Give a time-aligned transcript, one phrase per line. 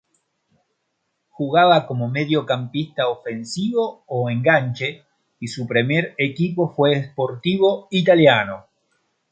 [1.29, 5.05] Jugaba como mediocampista ofensivo o enganche
[5.39, 8.65] y su primer equipo fue Sportivo Italiano.